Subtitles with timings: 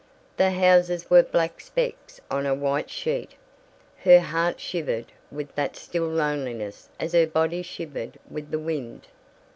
[0.37, 3.35] The houses were black specks on a white sheet.
[4.03, 9.05] Her heart shivered with that still loneliness as her body shivered with the wind.